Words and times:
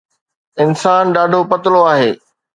انسان 0.63 1.03
ڏاڍو 1.15 1.41
پتلو 1.51 1.79
آهي 1.91 2.11